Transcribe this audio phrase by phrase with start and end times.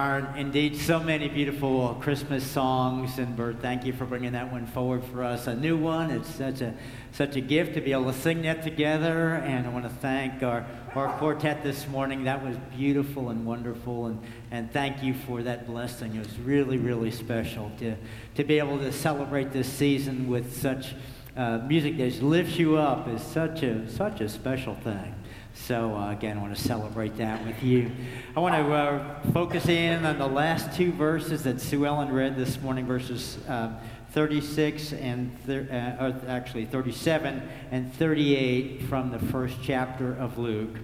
[0.00, 4.64] are indeed so many beautiful Christmas songs, and Bert, thank you for bringing that one
[4.66, 5.46] forward for us.
[5.46, 6.10] A new one.
[6.10, 6.72] It's such a
[7.12, 10.42] such a gift to be able to sing that together, and I want to thank
[10.42, 12.24] our our quartet this morning.
[12.24, 16.14] That was beautiful and wonderful, and and thank you for that blessing.
[16.14, 17.94] It was really really special to
[18.36, 20.94] to be able to celebrate this season with such
[21.36, 23.06] uh, music that lifts you up.
[23.06, 25.14] is such a such a special thing.
[25.54, 27.90] So, uh, again, I want to celebrate that with you.
[28.36, 32.36] I want to uh, focus in on the last two verses that Sue Ellen read
[32.36, 33.72] this morning, verses uh,
[34.12, 40.76] 36 and, thir- uh, actually 37 and 38 from the first chapter of Luke.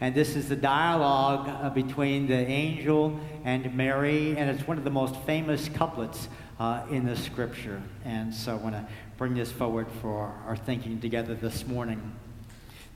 [0.00, 4.84] And this is the dialogue uh, between the angel and Mary, and it's one of
[4.84, 6.28] the most famous couplets
[6.58, 7.80] uh, in the scripture.
[8.04, 8.86] And so I want to
[9.16, 12.12] bring this forward for our thinking together this morning.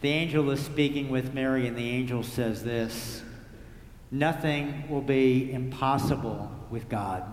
[0.01, 3.23] The angel is speaking with Mary, and the angel says this
[4.11, 7.25] Nothing will be impossible with God.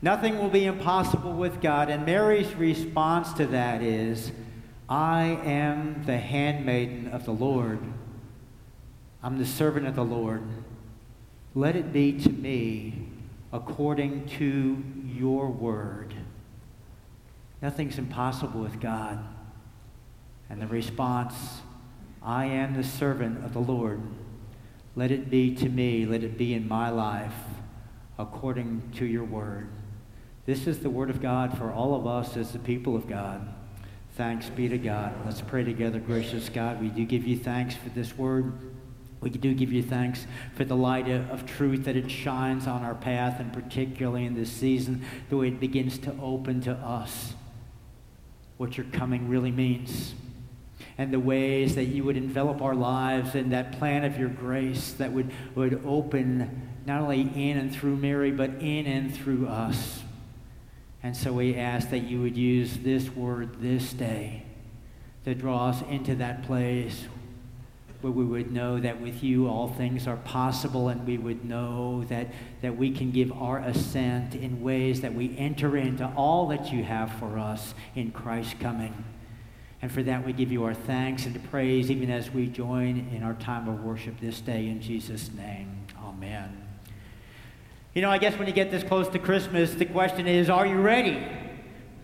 [0.00, 1.88] Nothing will be impossible with God.
[1.88, 4.32] And Mary's response to that is,
[4.88, 7.80] I am the handmaiden of the Lord.
[9.22, 10.42] I'm the servant of the Lord.
[11.54, 13.08] Let it be to me
[13.52, 16.12] according to your word.
[17.62, 19.24] Nothing's impossible with God.
[20.54, 21.34] And the response,
[22.22, 24.00] I am the servant of the Lord.
[24.94, 27.34] Let it be to me, let it be in my life
[28.20, 29.66] according to your word.
[30.46, 33.52] This is the word of God for all of us as the people of God.
[34.12, 35.12] Thanks be to God.
[35.26, 36.80] Let's pray together, gracious God.
[36.80, 38.52] We do give you thanks for this word.
[39.20, 40.24] We do give you thanks
[40.54, 44.52] for the light of truth that it shines on our path, and particularly in this
[44.52, 47.34] season, the way it begins to open to us
[48.56, 50.14] what your coming really means
[50.98, 54.92] and the ways that you would envelop our lives in that plan of your grace
[54.94, 60.02] that would, would open not only in and through Mary, but in and through us.
[61.02, 64.42] And so we ask that you would use this word this day
[65.24, 67.04] to draw us into that place
[68.04, 72.04] where we would know that with you all things are possible and we would know
[72.04, 72.28] that,
[72.60, 76.84] that we can give our assent in ways that we enter into all that you
[76.84, 78.92] have for us in Christ's coming.
[79.84, 83.22] And for that, we give you our thanks and praise even as we join in
[83.22, 85.76] our time of worship this day in Jesus' name.
[86.02, 86.66] Amen.
[87.92, 90.66] You know, I guess when you get this close to Christmas, the question is, are
[90.66, 91.22] you ready?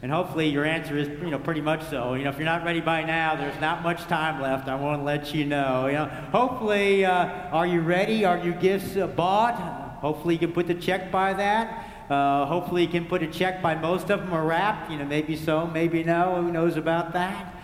[0.03, 2.13] And hopefully your answer is, you know, pretty much so.
[2.13, 4.69] You know, if you're not ready by now, there's not much time left.
[4.69, 5.87] I want to let you know.
[5.87, 8.27] You know, hopefully, uh, are you ready?
[8.27, 9.55] Are your gifts uh, bought?
[10.03, 12.11] Hopefully, you can put the check by that.
[12.11, 14.91] Uh, hopefully, you can put a check by most of them are wrapped.
[14.91, 16.43] You know, maybe so, maybe no.
[16.43, 17.55] Who knows about that?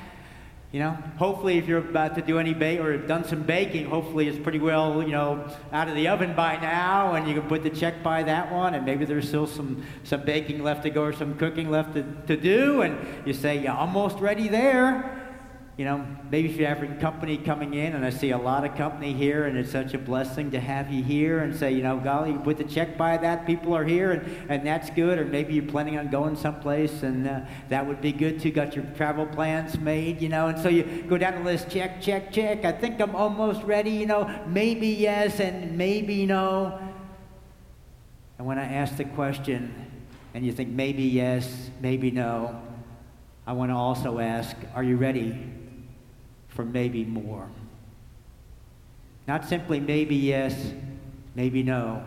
[0.72, 3.86] You know, hopefully, if you're about to do any bake or have done some baking,
[3.86, 7.48] hopefully it's pretty well, you know, out of the oven by now, and you can
[7.48, 10.90] put the check by that one, and maybe there's still some some baking left to
[10.90, 15.25] go or some cooking left to, to do, and you say you're almost ready there
[15.76, 18.74] you know, maybe if you have company coming in, and I see a lot of
[18.76, 21.98] company here, and it's such a blessing to have you here and say, you know,
[21.98, 25.18] golly, put the check by that, people are here, and, and that's good.
[25.18, 28.52] Or maybe you're planning on going someplace, and uh, that would be good too.
[28.52, 32.00] Got your travel plans made, you know, and so you go down the list, check,
[32.00, 32.64] check, check.
[32.64, 36.80] I think I'm almost ready, you know, maybe yes, and maybe no.
[38.38, 39.74] And when I ask the question,
[40.32, 42.62] and you think maybe yes, maybe no,
[43.46, 45.52] I want to also ask, are you ready?
[46.56, 47.48] For maybe more.
[49.28, 50.72] Not simply maybe yes,
[51.34, 52.02] maybe no,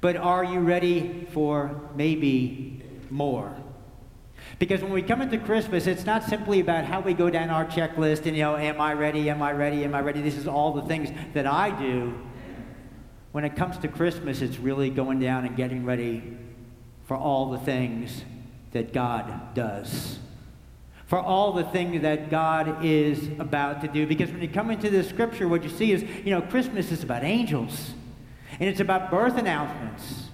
[0.00, 3.56] but are you ready for maybe more?
[4.58, 7.64] Because when we come into Christmas, it's not simply about how we go down our
[7.64, 9.28] checklist and, you know, am I ready?
[9.30, 9.84] Am I ready?
[9.84, 10.20] Am I ready?
[10.20, 12.14] This is all the things that I do.
[13.32, 16.36] When it comes to Christmas, it's really going down and getting ready
[17.06, 18.22] for all the things
[18.72, 20.18] that God does
[21.06, 24.06] for all the things that God is about to do.
[24.06, 27.02] Because when you come into the scripture, what you see is, you know, Christmas is
[27.02, 27.94] about angels,
[28.58, 30.24] and it's about birth announcements,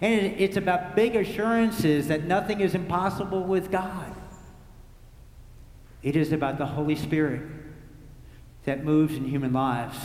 [0.00, 4.14] and it's about big assurances that nothing is impossible with God.
[6.02, 7.42] It is about the Holy Spirit
[8.64, 9.98] that moves in human lives.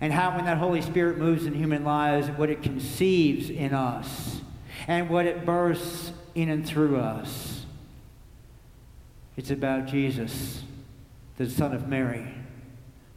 [0.00, 4.40] And how, when that Holy Spirit moves in human lives, what it conceives in us
[4.88, 7.63] and what it bursts in and through us.
[9.36, 10.62] It's about Jesus,
[11.36, 12.32] the Son of Mary,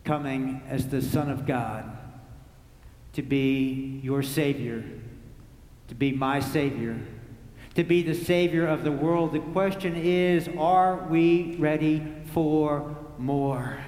[0.03, 1.97] coming as the Son of God
[3.13, 4.83] to be your Savior,
[5.87, 6.99] to be my Savior,
[7.75, 9.33] to be the Savior of the world.
[9.33, 13.79] The question is are we ready for more?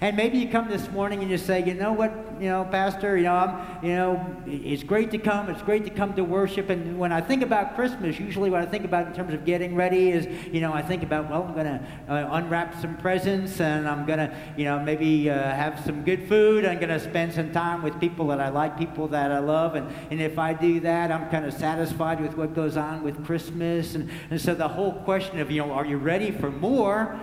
[0.00, 3.16] And maybe you come this morning and you say, you know what, you know, Pastor,
[3.16, 5.50] you know, I'm, you know, it's great to come.
[5.50, 6.70] It's great to come to worship.
[6.70, 9.74] And when I think about Christmas, usually what I think about in terms of getting
[9.74, 13.60] ready is, you know, I think about, well, I'm going to uh, unwrap some presents
[13.60, 16.64] and I'm going to, you know, maybe uh, have some good food.
[16.64, 19.74] I'm going to spend some time with people that I like, people that I love.
[19.74, 23.24] And, and if I do that, I'm kind of satisfied with what goes on with
[23.24, 23.94] Christmas.
[23.94, 27.18] And, and so the whole question of, you know, are you ready for more?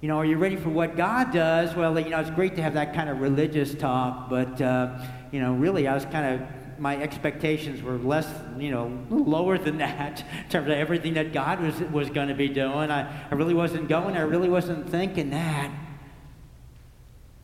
[0.00, 1.74] You know, are you ready for what God does?
[1.74, 4.96] Well, you know, it's great to have that kind of religious talk, but, uh,
[5.32, 8.28] you know, really, I was kind of, my expectations were less,
[8.60, 12.34] you know, lower than that in terms of everything that God was, was going to
[12.34, 12.92] be doing.
[12.92, 14.16] I, I really wasn't going.
[14.16, 15.72] I really wasn't thinking that.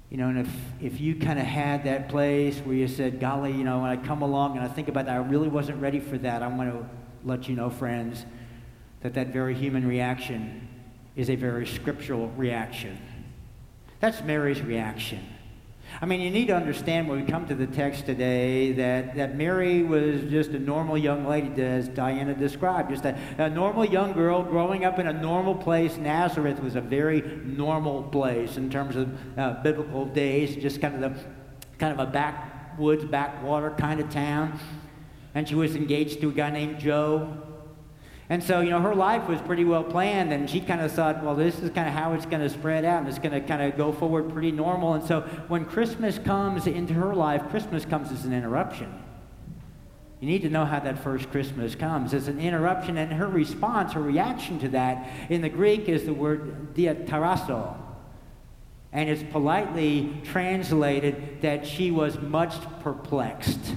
[0.09, 3.51] You know, and if, if you kind of had that place where you said, golly,
[3.51, 5.99] you know, when I come along and I think about that, I really wasn't ready
[5.99, 6.89] for that, I want to
[7.25, 8.25] let you know, friends,
[9.01, 10.69] that that very human reaction
[11.17, 12.99] is a very scriptural reaction.
[14.01, 15.21] That's Mary's reaction.
[16.01, 19.37] I mean, you need to understand when we come to the text today that, that
[19.37, 24.13] Mary was just a normal young lady, as Diana described, just a, a normal young
[24.13, 25.97] girl growing up in a normal place.
[25.97, 31.01] Nazareth was a very normal place in terms of uh, biblical days, just kind of
[31.01, 31.25] the
[31.79, 34.59] kind of a backwoods, backwater kind of town.
[35.35, 37.37] And she was engaged to a guy named Joe.
[38.31, 41.23] And so, you know, her life was pretty well planned, and she kind of thought,
[41.23, 43.41] well, this is kind of how it's going to spread out, and it's going to
[43.41, 44.95] kind of go forward pretty normal.
[44.95, 48.93] And so, when Christmas comes into her life, Christmas comes as an interruption.
[50.21, 53.93] You need to know how that first Christmas comes as an interruption, and her response,
[53.93, 57.77] her reaction to that in the Greek is the word diatarasso.
[58.91, 63.75] And it's politely translated that she was much perplexed.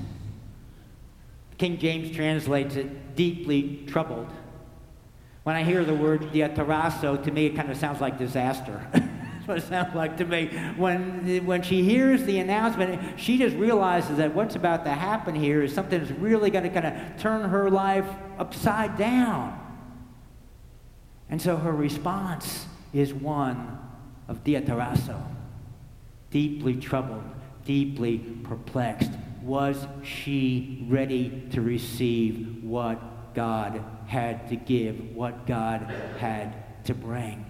[1.57, 4.31] King James translates it deeply troubled.
[5.44, 8.86] When I hear the word diatarasso, to me it kind of sounds like disaster.
[8.94, 10.48] That's what it sounds like to me.
[10.75, 15.63] When, when she hears the announcement, she just realizes that what's about to happen here
[15.63, 18.07] is something that's really going to kind of turn her life
[18.38, 19.57] upside down.
[21.30, 23.80] And so her response is one
[24.27, 25.21] of diatarasso,
[26.30, 27.24] deeply troubled,
[27.65, 29.12] deeply perplexed,
[29.48, 35.82] was she ready to receive what God had to give, what God
[36.20, 37.46] had to bring?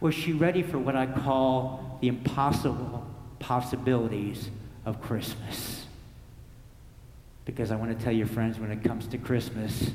[0.00, 3.06] Was she ready for what I call the impossible
[3.38, 4.50] possibilities
[4.84, 5.86] of Christmas?
[7.44, 9.92] Because I want to tell you, friends, when it comes to Christmas,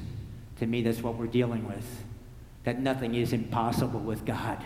[0.59, 2.03] to me, that's what we're dealing with.
[2.63, 4.63] That nothing is impossible with God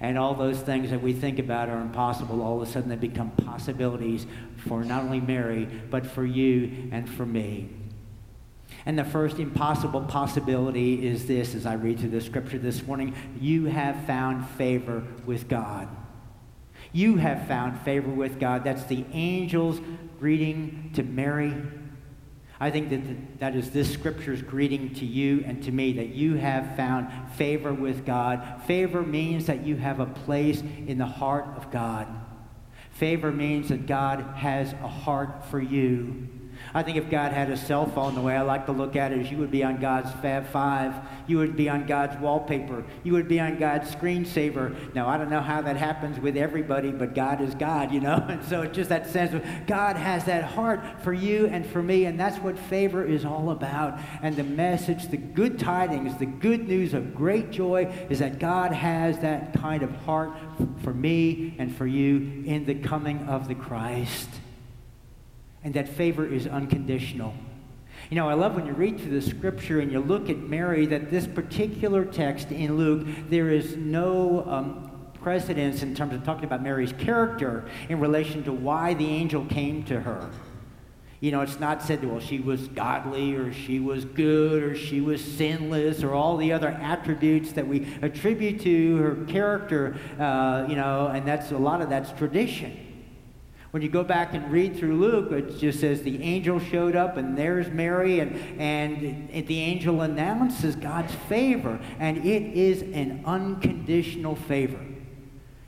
[0.00, 2.96] and all those things that we think about are impossible, all of a sudden they
[2.96, 4.26] become possibilities
[4.56, 7.68] for not only Mary, but for you and for me.
[8.86, 13.14] And the first impossible possibility is this as I read through the scripture this morning
[13.38, 15.88] you have found favor with God.
[16.92, 18.64] You have found favor with God.
[18.64, 19.80] That's the angel's
[20.18, 21.54] greeting to Mary
[22.62, 26.34] I think that that is this scripture's greeting to you and to me that you
[26.34, 28.62] have found favor with God.
[28.66, 32.06] Favor means that you have a place in the heart of God.
[32.92, 36.28] Favor means that God has a heart for you.
[36.72, 39.10] I think if God had a cell phone, the way I like to look at
[39.10, 40.94] it is you would be on God's Fab 5.
[41.26, 42.84] You would be on God's wallpaper.
[43.02, 44.94] You would be on God's screensaver.
[44.94, 48.24] Now, I don't know how that happens with everybody, but God is God, you know?
[48.30, 51.82] And so it's just that sense of God has that heart for you and for
[51.82, 53.98] me, and that's what favor is all about.
[54.22, 58.72] And the message, the good tidings, the good news of great joy is that God
[58.72, 60.32] has that kind of heart
[60.82, 64.28] for me and for you in the coming of the Christ
[65.62, 67.34] and that favor is unconditional.
[68.08, 70.86] You know, I love when you read through the scripture and you look at Mary
[70.86, 74.90] that this particular text in Luke, there is no um,
[75.22, 79.84] precedence in terms of talking about Mary's character in relation to why the angel came
[79.84, 80.30] to her.
[81.20, 85.02] You know, it's not said, well, she was godly or she was good or she
[85.02, 90.76] was sinless or all the other attributes that we attribute to her character, uh, you
[90.76, 92.89] know, and that's a lot of that's tradition.
[93.70, 97.16] When you go back and read through Luke, it just says the angel showed up
[97.16, 104.34] and there's Mary, and, and the angel announces God's favor, and it is an unconditional
[104.34, 104.80] favor.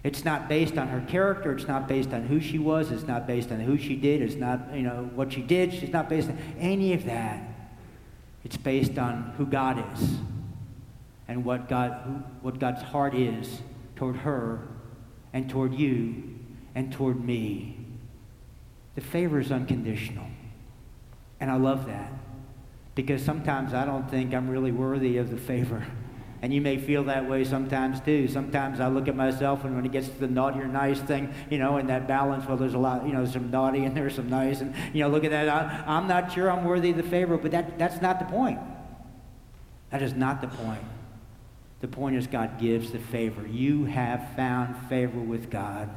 [0.04, 1.52] It's not based on her character.
[1.52, 2.90] It's not based on who she was.
[2.90, 4.20] It's not based on who she did.
[4.20, 5.72] It's not, you know, what she did.
[5.72, 7.40] She's not based on any of that.
[8.44, 10.16] It's based on who God is
[11.28, 13.62] and what, God, what God's heart is
[13.94, 14.66] toward her
[15.32, 16.36] and toward you
[16.74, 17.81] and toward me.
[18.94, 20.26] The favor is unconditional.
[21.40, 22.12] And I love that
[22.94, 25.84] because sometimes I don't think I'm really worthy of the favor
[26.42, 28.26] And you may feel that way sometimes too.
[28.26, 31.32] Sometimes I look at myself, and when it gets to the naughty or nice thing,
[31.48, 34.16] you know, in that balance, well, there's a lot, you know, some naughty and there's
[34.16, 35.48] some nice, and you know, look at that.
[35.48, 38.58] I, I'm not sure I'm worthy of the favor, but that, that's not the point.
[39.90, 40.82] That is not the point.
[41.80, 43.46] The point is God gives the favor.
[43.46, 45.90] You have found favor with God.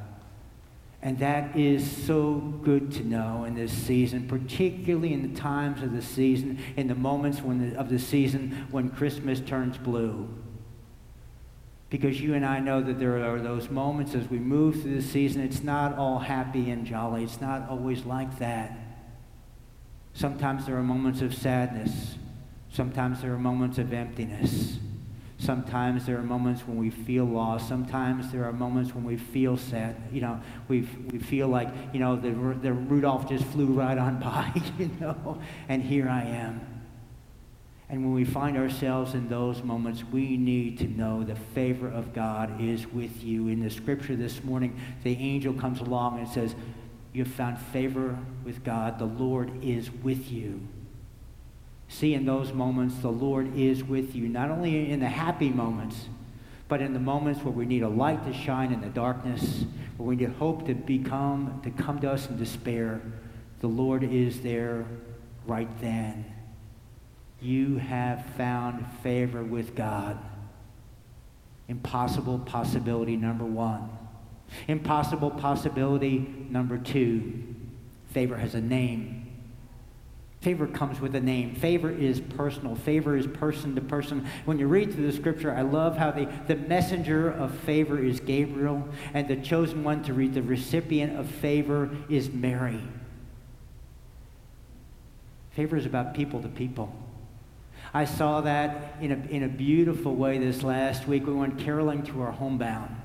[1.05, 2.33] And that is so
[2.63, 6.95] good to know in this season, particularly in the times of the season, in the
[6.95, 10.27] moments when the, of the season when Christmas turns blue.
[11.91, 15.07] Because you and I know that there are those moments as we move through the
[15.07, 17.24] season, it's not all happy and jolly.
[17.24, 18.75] It's not always like that.
[20.13, 22.15] Sometimes there are moments of sadness.
[22.71, 24.79] Sometimes there are moments of emptiness.
[25.38, 27.68] Sometimes there are moments when we feel lost.
[27.68, 29.96] Sometimes there are moments when we feel sad.
[30.12, 32.30] You know, we we feel like, you know, the,
[32.62, 36.75] the Rudolph just flew right on by, you know, and here I am.
[37.89, 42.13] And when we find ourselves in those moments, we need to know the favor of
[42.13, 43.48] God is with you.
[43.48, 46.56] In the scripture this morning, the angel comes along and says,
[47.13, 48.98] You have found favor with God.
[48.98, 50.68] The Lord is with you.
[51.88, 56.08] See, in those moments, the Lord is with you, not only in the happy moments,
[56.68, 59.65] but in the moments where we need a light to shine in the darkness,
[59.98, 63.01] where we need hope to become, to come to us in despair.
[63.60, 64.86] The Lord is there
[65.46, 66.25] right then.
[67.39, 70.18] You have found favor with God.
[71.68, 73.89] Impossible possibility number one.
[74.68, 77.56] Impossible possibility number two.
[78.12, 79.25] Favor has a name.
[80.45, 81.55] Favor comes with a name.
[81.55, 82.75] Favor is personal.
[82.75, 84.27] Favor is person to person.
[84.45, 88.19] When you read through the scripture, I love how the, the messenger of favor is
[88.19, 92.79] Gabriel, and the chosen one to read the recipient of favor is Mary.
[95.49, 96.93] Favor is about people to people.
[97.91, 101.25] I saw that in a, in a beautiful way this last week.
[101.25, 102.95] We went caroling to our homebound.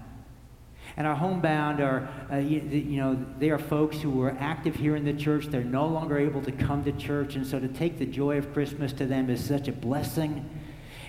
[1.01, 4.97] And our homebound are, uh, you, you, know, they are folks who were active here
[4.97, 5.47] in the church.
[5.47, 7.37] They're no longer able to come to church.
[7.37, 10.47] And so to take the joy of Christmas to them is such a blessing.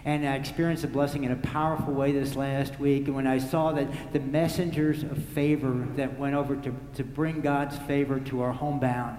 [0.05, 3.07] And I experienced a blessing in a powerful way this last week.
[3.07, 7.77] When I saw that the messengers of favor that went over to, to bring God's
[7.79, 9.17] favor to our homebound,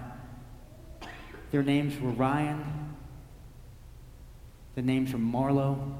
[1.51, 2.95] their names were Ryan,
[4.75, 5.95] the names were Marlo,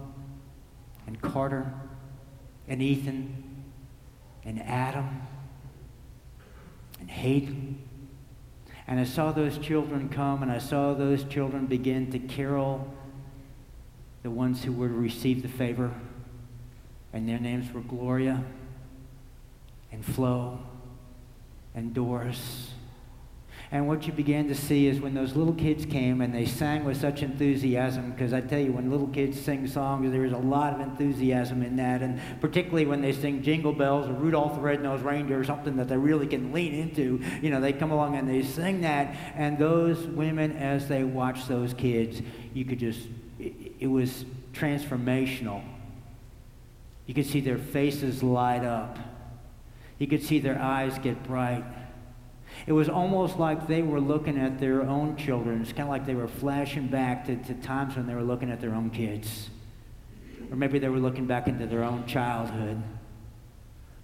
[1.07, 1.75] and Carter,
[2.69, 3.42] and Ethan,
[4.45, 5.23] and Adam
[7.01, 7.79] and Hayden.
[8.87, 12.93] And I saw those children come, and I saw those children begin to carol
[14.23, 15.93] the ones who were to receive the favor.
[17.13, 18.45] And their names were Gloria
[19.91, 20.59] and Flo
[21.75, 22.73] and Doris
[23.73, 26.85] and what you began to see is when those little kids came and they sang
[26.85, 30.37] with such enthusiasm, because I tell you, when little kids sing songs, there is a
[30.37, 32.03] lot of enthusiasm in that.
[32.03, 35.89] And particularly when they sing Jingle Bells or Rudolph the Red-Nosed Reindeer or something that
[35.89, 39.17] they really can lean into, you know, they come along and they sing that.
[39.37, 42.21] And those women, as they watch those kids,
[42.53, 43.01] you could just,
[43.39, 45.63] it, it was transformational.
[47.07, 48.99] You could see their faces light up.
[49.97, 51.65] You could see their eyes get bright.
[52.67, 55.63] It was almost like they were looking at their own children.
[55.63, 58.51] It's kind of like they were flashing back to, to times when they were looking
[58.51, 59.51] at their own kids.
[60.51, 62.81] Or maybe they were looking back into their own childhood.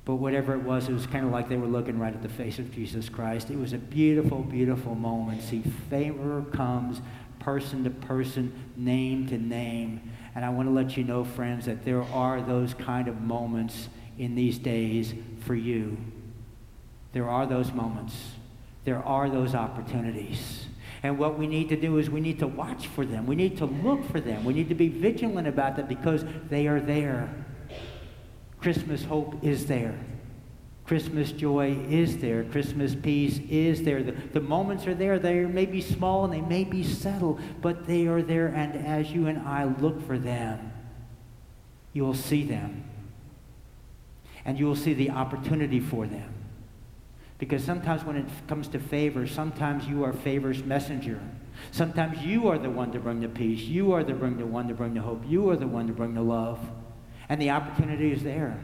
[0.04, 2.28] But whatever it was, it was kind of like they were looking right at the
[2.28, 3.50] face of Jesus Christ.
[3.50, 5.42] It was a beautiful, beautiful moment.
[5.42, 7.00] See, favor comes
[7.38, 10.00] person to person, name to name.
[10.34, 13.88] And I want to let you know, friends, that there are those kind of moments
[14.18, 15.96] in these days for you.
[17.12, 18.14] There are those moments
[18.88, 20.64] there are those opportunities.
[21.02, 23.26] And what we need to do is we need to watch for them.
[23.26, 24.46] We need to look for them.
[24.46, 27.28] We need to be vigilant about them because they are there.
[28.58, 29.94] Christmas hope is there.
[30.86, 32.44] Christmas joy is there.
[32.44, 34.02] Christmas peace is there.
[34.02, 35.18] The, the moments are there.
[35.18, 38.46] They may be small and they may be subtle, but they are there.
[38.46, 40.72] And as you and I look for them,
[41.92, 42.84] you will see them.
[44.46, 46.37] And you will see the opportunity for them.
[47.38, 51.20] Because sometimes when it comes to favor, sometimes you are favor's messenger.
[51.70, 53.62] Sometimes you are the one to bring the peace.
[53.62, 55.22] You are the bring the one to bring the hope.
[55.26, 56.58] You are the one to bring the love.
[57.28, 58.58] And the opportunity is there.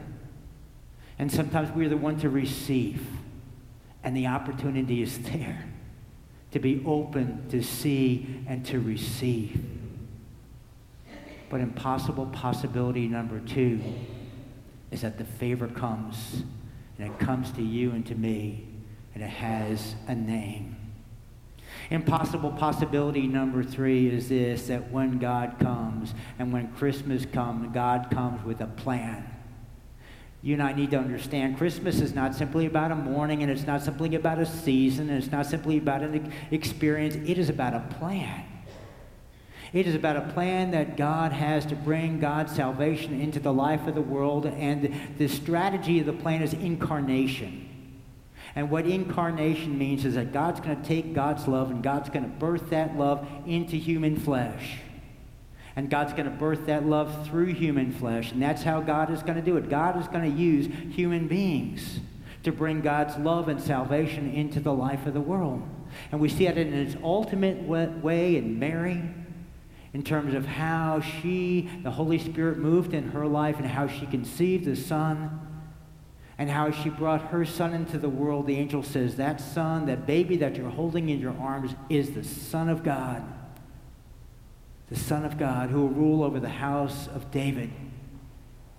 [1.17, 3.05] And sometimes we're the one to receive.
[4.03, 5.63] And the opportunity is there
[6.51, 9.63] to be open to see and to receive.
[11.49, 13.81] But impossible possibility number two
[14.91, 16.43] is that the favor comes
[16.97, 18.67] and it comes to you and to me,
[19.13, 20.75] and it has a name.
[21.89, 28.09] Impossible possibility number three is this that when God comes and when Christmas comes, God
[28.09, 29.29] comes with a plan.
[30.41, 33.65] You and I need to understand Christmas is not simply about a morning and it's
[33.65, 37.15] not simply about a season and it's not simply about an experience.
[37.15, 38.45] It is about a plan.
[39.73, 43.87] It is about a plan that God has to bring God's salvation into the life
[43.87, 47.65] of the world, and the strategy of the plan is incarnation.
[48.55, 52.23] And what incarnation means is that God's going to take God's love and God's going
[52.23, 54.77] to birth that love into human flesh.
[55.75, 58.31] And God's going to birth that love through human flesh.
[58.31, 59.69] And that's how God is going to do it.
[59.69, 61.99] God is going to use human beings
[62.43, 65.61] to bring God's love and salvation into the life of the world.
[66.13, 69.03] And we see that in its ultimate way in Mary,
[69.95, 74.05] in terms of how she, the Holy Spirit, moved in her life and how she
[74.05, 75.39] conceived the Son
[76.37, 80.05] and how she brought her son into the world, the angel says, That son, that
[80.05, 83.23] baby that you're holding in your arms, is the Son of God.
[84.89, 87.71] The Son of God who will rule over the house of David.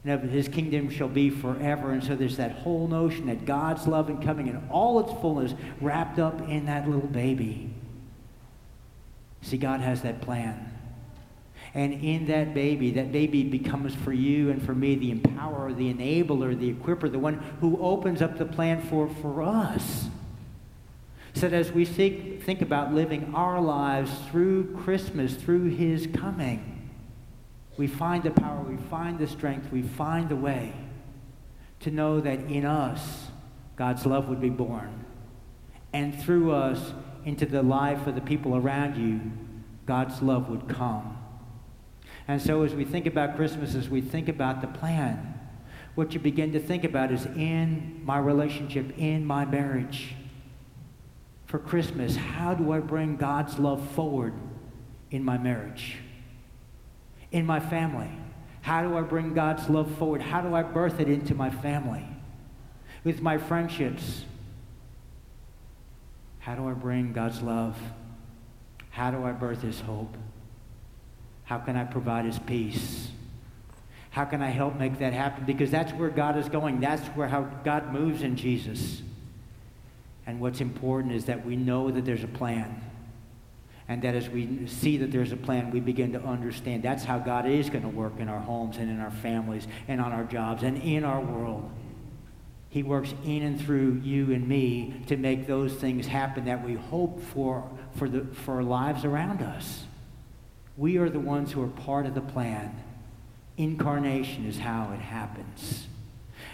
[0.04, 1.92] And his kingdom shall be forever.
[1.92, 5.54] And so there's that whole notion that God's love and coming in all its fullness
[5.80, 7.70] wrapped up in that little baby.
[9.40, 10.74] See, God has that plan.
[11.76, 15.92] And in that baby, that baby becomes for you and for me the empowerer, the
[15.92, 20.08] enabler, the equiper, the one who opens up the plan for, for us.
[21.34, 26.88] So that as we think, think about living our lives through Christmas, through his coming,
[27.76, 30.72] we find the power, we find the strength, we find the way
[31.80, 33.26] to know that in us,
[33.76, 35.04] God's love would be born.
[35.92, 36.94] And through us,
[37.26, 39.20] into the life of the people around you,
[39.84, 41.18] God's love would come.
[42.28, 45.34] And so, as we think about Christmas, as we think about the plan,
[45.94, 50.14] what you begin to think about is in my relationship, in my marriage.
[51.46, 54.34] For Christmas, how do I bring God's love forward
[55.10, 55.96] in my marriage?
[57.30, 58.10] In my family?
[58.60, 60.20] How do I bring God's love forward?
[60.20, 62.04] How do I birth it into my family?
[63.04, 64.24] With my friendships?
[66.40, 67.78] How do I bring God's love?
[68.90, 70.16] How do I birth His hope?
[71.46, 73.08] How can I provide his peace?
[74.10, 75.44] How can I help make that happen?
[75.44, 76.80] Because that's where God is going.
[76.80, 79.00] That's where how God moves in Jesus.
[80.26, 82.82] And what's important is that we know that there's a plan.
[83.88, 87.20] And that as we see that there's a plan, we begin to understand that's how
[87.20, 90.24] God is going to work in our homes and in our families and on our
[90.24, 91.70] jobs and in our world.
[92.70, 96.74] He works in and through you and me to make those things happen that we
[96.74, 99.84] hope for for, the, for lives around us.
[100.76, 102.82] We are the ones who are part of the plan.
[103.56, 105.86] Incarnation is how it happens.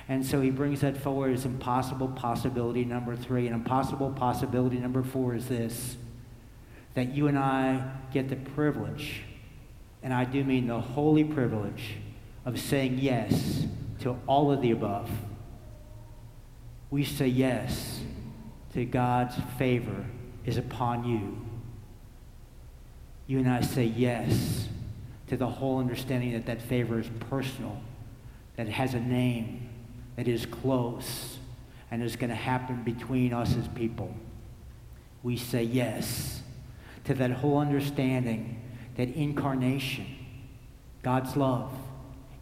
[0.08, 3.46] And so he brings that forward as impossible possibility number three.
[3.46, 5.96] And impossible possibility number four is this
[6.94, 9.22] that you and I get the privilege,
[10.02, 11.94] and I do mean the holy privilege,
[12.44, 13.66] of saying yes
[14.00, 15.10] to all of the above.
[16.90, 18.02] We say yes
[18.74, 20.04] to God's favor
[20.44, 21.40] is upon you
[23.32, 24.68] you and I say yes
[25.28, 27.80] to the whole understanding that that favor is personal,
[28.56, 29.70] that it has a name,
[30.16, 31.38] that is close,
[31.90, 34.14] and is going to happen between us as people.
[35.22, 36.42] We say yes
[37.04, 38.60] to that whole understanding
[38.96, 40.04] that incarnation,
[41.02, 41.72] God's love,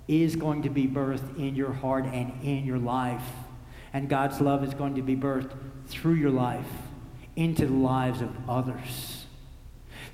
[0.08, 3.22] is going to be birthed in your heart and in your life.
[3.92, 6.66] And God's love is going to be birthed through your life
[7.36, 9.19] into the lives of others.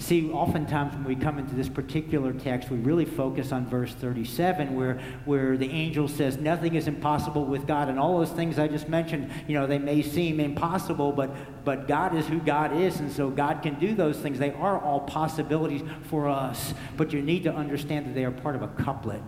[0.06, 4.76] See, oftentimes when we come into this particular text, we really focus on verse 37
[4.76, 7.88] where, where the angel says, Nothing is impossible with God.
[7.88, 11.88] And all those things I just mentioned, you know, they may seem impossible, but, but
[11.88, 13.00] God is who God is.
[13.00, 14.38] And so God can do those things.
[14.38, 16.72] They are all possibilities for us.
[16.96, 19.24] But you need to understand that they are part of a couplet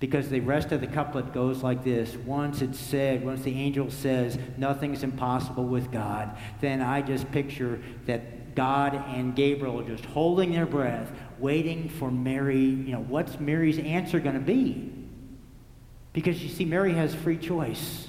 [0.00, 3.90] because the rest of the couplet goes like this once it's said once the angel
[3.90, 10.52] says nothing's impossible with god then i just picture that God and Gabriel just holding
[10.52, 12.58] their breath, waiting for Mary.
[12.58, 14.92] You know, what's Mary's answer going to be?
[16.12, 18.08] Because you see, Mary has free choice.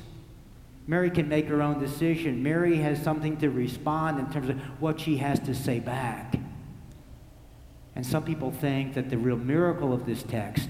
[0.87, 2.43] Mary can make her own decision.
[2.43, 6.35] Mary has something to respond in terms of what she has to say back.
[7.95, 10.69] And some people think that the real miracle of this text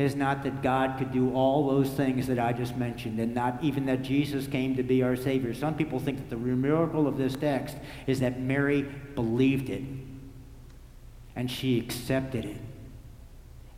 [0.00, 3.62] is not that God could do all those things that I just mentioned, and not
[3.62, 5.52] even that Jesus came to be our Savior.
[5.52, 8.82] Some people think that the miracle of this text is that Mary
[9.14, 9.82] believed it,
[11.36, 12.56] and she accepted it,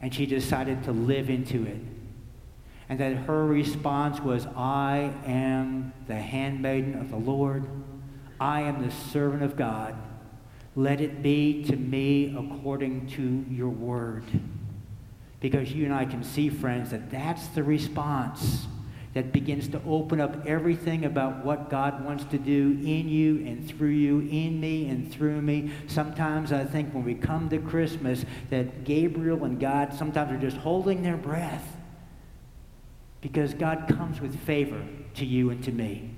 [0.01, 1.79] and she decided to live into it.
[2.89, 7.65] And that her response was, I am the handmaiden of the Lord.
[8.39, 9.95] I am the servant of God.
[10.77, 14.25] Let it be to me according to your word.
[15.43, 18.69] Because you and I can see, friends, that that's the response
[19.15, 23.69] that begins to open up everything about what God wants to do in you and
[23.69, 25.73] through you, in me and through me.
[25.89, 30.57] Sometimes I think when we come to Christmas that Gabriel and God sometimes are just
[30.59, 31.77] holding their breath
[33.21, 34.81] because God comes with favor
[35.15, 36.15] to you and to me.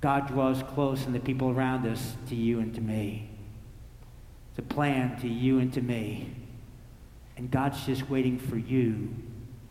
[0.00, 3.30] God draws close and the people around us to you and to me.
[4.50, 6.34] It's a plan to you and to me.
[7.38, 9.14] And God's just waiting for you,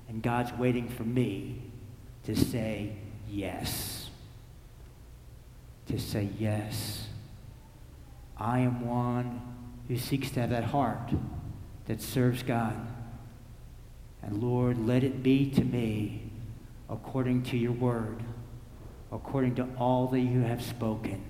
[0.07, 1.61] and God's waiting for me
[2.23, 2.95] to say
[3.29, 4.09] yes.
[5.87, 7.07] To say yes.
[8.37, 9.41] I am one
[9.89, 11.11] who seeks to have that heart
[11.87, 12.75] that serves God.
[14.21, 16.31] And Lord, let it be to me
[16.89, 18.23] according to your word,
[19.11, 21.21] according to all that you have spoken.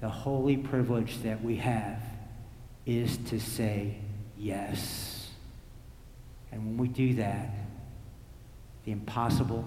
[0.00, 2.02] The holy privilege that we have
[2.84, 3.96] is to say
[4.36, 5.11] yes.
[6.52, 7.50] And when we do that,
[8.84, 9.64] the impossible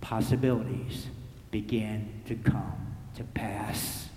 [0.00, 1.08] possibilities
[1.50, 4.08] begin to come to pass.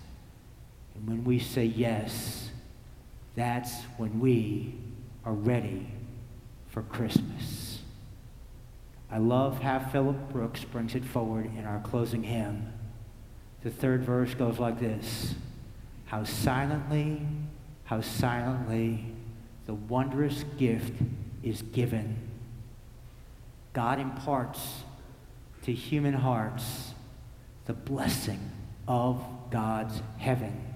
[0.94, 2.50] And when we say yes,
[3.34, 4.74] that's when we
[5.24, 5.86] are ready
[6.68, 7.80] for Christmas.
[9.10, 12.72] I love how Philip Brooks brings it forward in our closing hymn.
[13.62, 15.34] The third verse goes like this
[16.06, 17.22] How silently,
[17.84, 19.06] how silently
[19.66, 20.92] the wondrous gift
[21.42, 22.16] is given.
[23.72, 24.82] God imparts
[25.62, 26.94] to human hearts
[27.66, 28.50] the blessing
[28.86, 30.74] of God's heaven.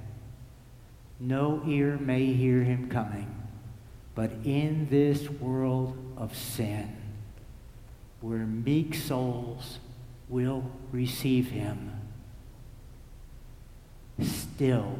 [1.18, 3.34] No ear may hear him coming,
[4.14, 6.96] but in this world of sin,
[8.20, 9.78] where meek souls
[10.28, 11.92] will receive him,
[14.20, 14.98] still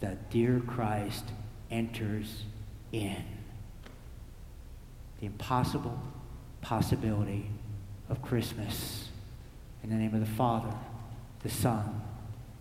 [0.00, 1.24] the dear Christ
[1.70, 2.44] enters
[2.92, 3.24] in.
[5.20, 5.98] The impossible
[6.62, 7.50] possibility
[8.08, 9.08] of Christmas.
[9.82, 10.74] In the name of the Father,
[11.42, 12.02] the Son,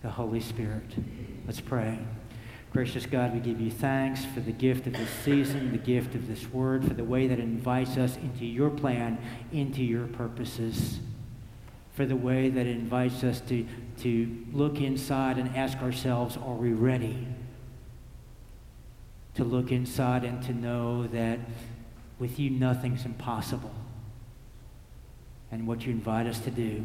[0.01, 0.83] the Holy Spirit.
[1.45, 1.99] Let's pray.
[2.71, 6.27] Gracious God, we give you thanks for the gift of this season, the gift of
[6.27, 9.17] this word, for the way that it invites us into your plan,
[9.51, 10.99] into your purposes,
[11.95, 13.65] for the way that it invites us to,
[14.01, 17.27] to look inside and ask ourselves, are we ready?
[19.35, 21.39] To look inside and to know that
[22.19, 23.73] with you nothing's impossible.
[25.51, 26.83] And what you invite us to do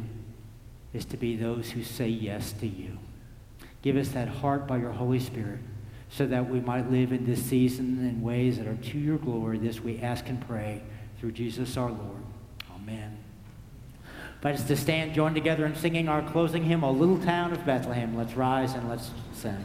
[0.93, 2.99] is to be those who say yes to you.
[3.83, 5.59] Give us that heart by your Holy Spirit
[6.09, 9.59] so that we might live in this season in ways that are to your glory.
[9.59, 10.83] This we ask and pray
[11.19, 12.23] through Jesus our Lord.
[12.75, 13.19] Amen.
[14.37, 17.67] Invite us to stand, join together in singing our closing hymn, O Little Town of
[17.67, 18.17] Bethlehem.
[18.17, 19.65] Let's rise and let's sing.